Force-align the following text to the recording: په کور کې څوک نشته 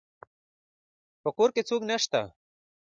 په 1.23 1.29
کور 1.37 1.49
کې 1.55 1.61
څوک 1.69 1.81
نشته 1.89 2.21